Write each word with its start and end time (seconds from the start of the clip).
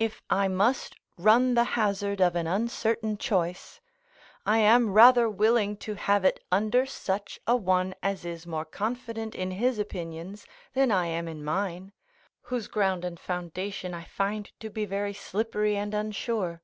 If 0.00 0.20
I 0.28 0.48
must 0.48 0.96
run 1.16 1.54
the 1.54 1.62
hazard 1.78 2.20
of 2.20 2.34
an 2.34 2.48
uncertain 2.48 3.16
choice, 3.16 3.80
I 4.44 4.58
am 4.58 4.92
rather 4.92 5.30
willing 5.30 5.76
to 5.86 5.94
have 5.94 6.24
it 6.24 6.40
under 6.50 6.86
such 6.86 7.38
a 7.46 7.54
one 7.54 7.94
as 8.02 8.24
is 8.24 8.48
more 8.48 8.64
confident 8.64 9.36
in 9.36 9.52
his 9.52 9.78
opinions 9.78 10.44
than 10.74 10.90
I 10.90 11.06
am 11.06 11.28
in 11.28 11.44
mine, 11.44 11.92
whose 12.42 12.66
ground 12.66 13.04
and 13.04 13.20
foundation 13.20 13.94
I 13.94 14.02
find 14.02 14.50
to 14.58 14.70
be 14.70 14.86
very 14.86 15.14
slippery 15.14 15.76
and 15.76 15.94
unsure. 15.94 16.62